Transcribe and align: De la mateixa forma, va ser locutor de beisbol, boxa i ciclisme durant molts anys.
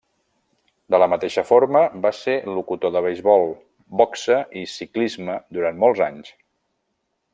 De 0.93 0.99
la 1.01 1.07
mateixa 1.11 1.43
forma, 1.49 1.81
va 2.05 2.11
ser 2.19 2.35
locutor 2.55 2.93
de 2.95 3.03
beisbol, 3.09 3.45
boxa 4.01 4.39
i 4.63 4.65
ciclisme 4.73 5.37
durant 5.59 5.79
molts 5.85 6.03
anys. 6.09 6.33